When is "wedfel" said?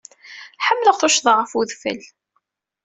1.55-2.01